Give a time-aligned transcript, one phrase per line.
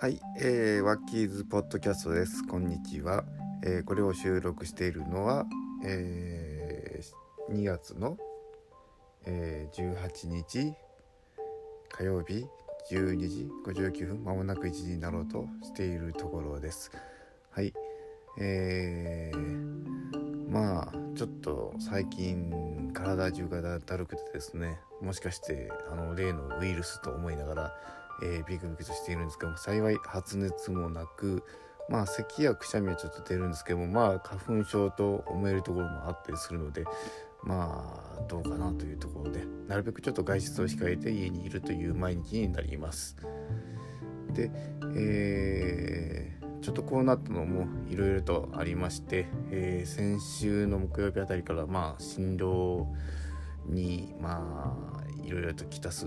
[0.00, 2.46] はい、えー、ワッキーズポッドキャストです。
[2.46, 3.24] こんにちは。
[3.64, 5.44] えー、これを収録しているのは、
[5.84, 8.16] えー、2月の、
[9.26, 10.72] えー、18日
[11.90, 12.46] 火曜日
[12.92, 16.92] 12時59分まもなく1時になろうとしているところです。
[17.50, 17.74] はい、
[18.38, 27.74] えー、まあちょっと最近体中がだるくてですねもしかしてあの例のウイルスと思いながら
[28.22, 31.42] えー、ビクビクとしているんですけども幸い発熱もなく
[31.88, 36.84] まあ咳やくしゃみはちょっと出るんですけどもまあ花粉症と思えるところもあったりするので
[37.42, 43.16] まあどうかなというところでなるべくちょっと外出を控えて家にいるという毎日になります。
[44.32, 44.50] で、
[44.94, 52.86] えー、ちょっとこうなったのもいろいろとありまして、えー、先週の木曜日あたりからまあ診療
[53.66, 56.06] にまあいろいろときたす、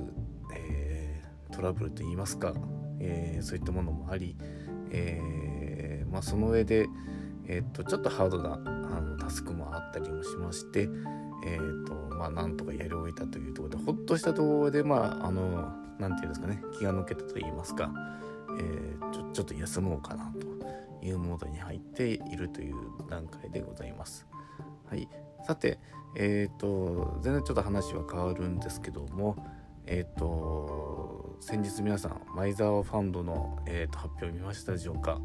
[1.51, 2.53] トラブルといいますか、
[2.99, 4.35] えー、そういったものもあり、
[4.91, 6.87] えー、まあ、その上で、
[7.47, 10.87] え、っとちょっとハードなあのタスクもあったりもしまして、
[11.45, 17.91] えーとまあ、なんとかやり終えたというところでほっとしたところでまああのなんていうんですかね気が抜けたといいますか、
[18.59, 22.75] えー、ちょちょっと休もうかなというモードに入っているという
[23.09, 24.27] 段階でございます。
[24.87, 25.07] はい、
[25.47, 25.79] さて、
[26.15, 29.35] えーと全然ちょっと話は変わるんですけども、
[29.87, 35.19] えっ、ー、と先日皆さんマイザーファンドの、えーと、発表を見ましたでしょうか？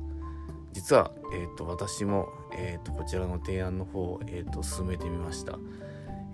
[0.72, 5.58] 実は、えーと、私も、えーと、こちらの提案の方、えー、と進めてみました、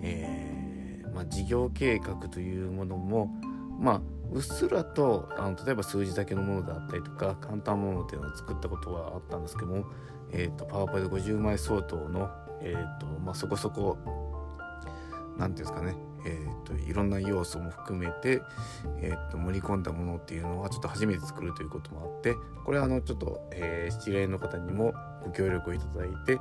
[0.00, 3.34] えー、まあ、事業計画というものも
[3.80, 4.00] まあ
[4.32, 9.84] うっすらとあの例えば数字だけのものであったりとか簡単ものっていうのを作ったことはあったんですけども、
[10.30, 12.30] えー、とパワーポイント50枚相当の、
[12.60, 13.98] えーとまあ、そこそこ
[15.36, 18.42] 何ていうんですかねえーと、いろんな要素も含めて、
[19.00, 22.34] えーと、盛り込んだものっていうのはちょっと初めて作るということもあって
[22.64, 24.94] これはあのちょっと、えー、知り合いの方にも
[25.24, 26.38] ご協力をいただいて、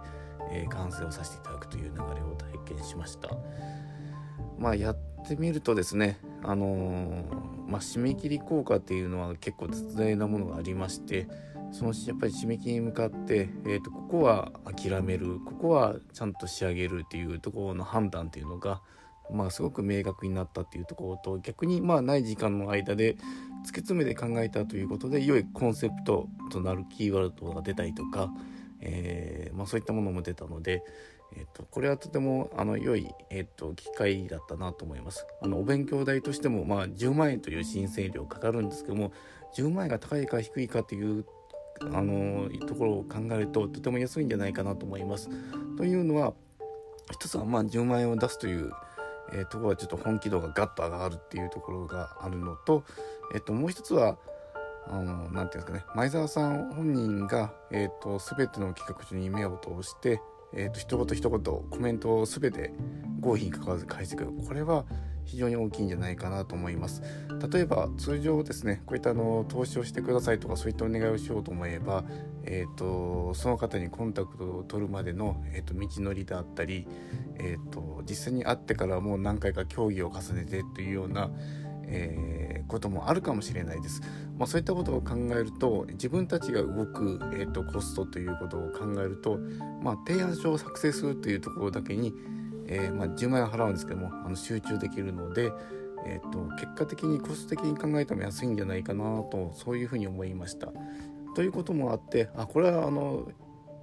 [0.52, 3.30] えー、完成をさせていただくという流れを体験しました。
[4.58, 4.97] まあ、やっ
[5.28, 7.24] てみるとですね、あのー、
[7.68, 11.28] まあ、締め切り効果っていうのは結構絶大なものがありまして
[11.72, 18.81] そのやっぱり締め切りに向かって、えーとここは諦めるここはちゃんと仕上げるっていうところの判断っていうのが
[19.34, 28.30] まあ、すごく明確になったっていうところと逆にまあない時間の間で突き詰めて考えたということで良いコンセプトとなるキーワードが出たりとか、
[28.81, 30.84] えー、まあ、そういったものも出たので、
[31.36, 35.25] えーと、これはとてもあの良い、えーと、機会だったなと思います。
[35.41, 39.12] あのお勉強代としても、まあ、10万円という申請料かかるんですけども
[39.56, 41.25] 10万円が高いか低いかっていう
[41.94, 45.30] あのところを考えるととても安いんじゃないかなと思います。
[45.78, 46.34] というのは
[47.12, 48.72] 一つはまあ10万円を出すという
[49.34, 52.84] えー、ところはちょっと本気度がガッと上がるっていうところがあるのと、
[53.34, 54.18] えー、ともう一つは
[54.90, 60.22] 何て言うんですかね前澤さん本人が、えーと、全ての企画中に目を通して、
[60.53, 62.74] えーと、一言一言コメントを全て
[63.20, 64.31] 合否に関わらず返してくる。
[64.47, 64.86] これは
[65.31, 67.02] 非常に大きいんじゃないかなと思います。
[67.52, 72.03] 例えば通常ですねこういったあの投資をしてくださいとかそういったお願いをしようと思えば、
[72.44, 76.86] えーと、その方にコンタクトを取るまでの、えーと、道のりであったり、
[77.38, 81.31] えーと、実際に会ってからもう何回か協議を重ねてというような、
[81.86, 84.02] えー、こともあるかもしれないです、
[84.38, 89.40] まあ、そういったことを考えると自分たちが動く、えー、とコストということを考えると、
[89.81, 92.14] まあ、提案書を作成するというところだけに
[92.72, 95.52] えー、まあ、10万円払うんですけどもあの集中できるので、
[96.06, 100.72] えーと、結果的にコスト的に考えても安いんじゃないかなとそういうふうに思いました。
[101.36, 103.30] ということもあってあこれはあの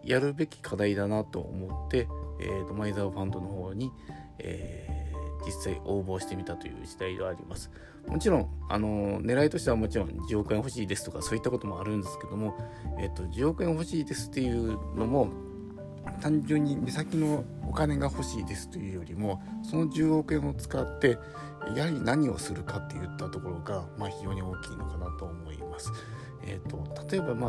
[0.03, 2.09] やるべき課題だなと思って、
[2.41, 3.91] えーと、マイザーファンドの方に、
[4.39, 7.71] えー、実際応募してみたという時代ではあります。
[8.07, 12.57] もちろんあの狙いとしてはもちろん10億円欲しいですとかそういったこともあるんですけども、
[12.99, 15.29] えーと10億円欲しいですっていうのも
[16.21, 21.19] 単純に目先のお金が欲しいですというよりもその10億円を使って
[21.75, 25.93] やはり何をするかっていったところが、まあ、非常に大きいのかなと思います。
[26.45, 27.49] えーと、例えば、ま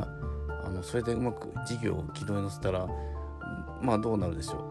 [0.62, 2.88] あ、あのそれでうまく事業を軌道に乗せたら、
[3.82, 4.64] まあ、どうなるでしょう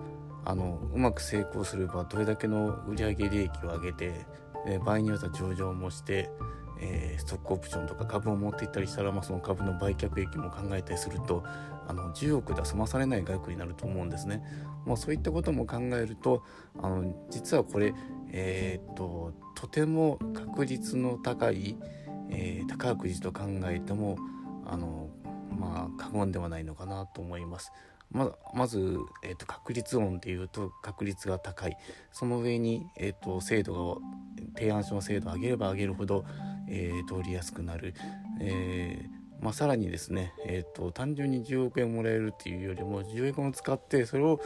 [0.45, 4.27] あのうまく成功すればどれだけの売上利益を上げて、
[4.67, 6.31] え場合によっては上場もして、
[6.81, 11.45] えー、ストックオプションとか株を持っていったりしたら、まあ、その株の売却益も考えたりすると
[11.87, 14.43] あの10億では済まされない額になると思うんですね。
[14.87, 16.43] まあ、そういったことも考えると
[16.81, 17.95] あの実はこれ、
[18.31, 21.77] えー、っととても確率の高い、
[22.31, 24.17] えー、高くじと考えても
[24.67, 25.09] あの、
[25.59, 27.73] まあ、過言ではないのかなと思います。
[28.11, 31.77] ままず、えーと、確率音でいうと確率が高い
[32.11, 34.01] その上に、えーと、精度を
[34.55, 36.25] 提案書の精度を上げれば上げるほど、
[36.69, 37.95] えー、通りやすくなる、
[38.41, 44.41] えー、まあ、さらにですね、えーと、単純に10億円もらえるっていうよりも10億円を使ってそれを、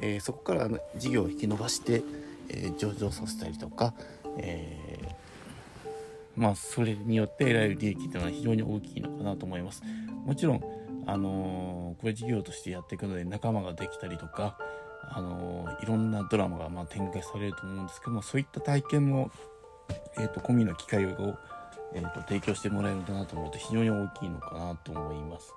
[0.00, 2.02] え、そこから事業を引き伸ばして、
[2.48, 3.94] え、上場させたりとか、
[4.38, 4.76] え、
[6.36, 9.82] まあ、それによって得られる利益というのは非常に大きいのかなと思います。
[10.24, 10.62] もちろん、
[11.06, 14.58] あのこれ事業としてやっていくので仲間ができたりとか、
[15.10, 19.30] あのいろんなドラマがま展開されると思うんですけどもそういった体験も、
[20.18, 21.36] えーと、込みの機会を
[21.94, 25.54] えーと、提供してもらえるんだなと思うと非常に大きいのかなと思います。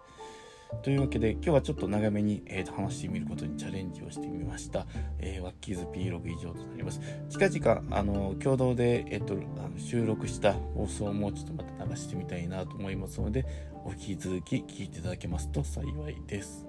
[0.83, 4.85] というわけで今日はちょっと長めに、えー、と話してみることにチャレンジをしてみました。
[5.19, 7.01] えー、ワッキーズ P ログ以上となります。
[7.29, 13.45] 近々あの共同で、えーと、あの収録した放送もちょっとまた流してみたいなと思いますので
[13.83, 16.65] お引き続き聞いていただけますと幸いです。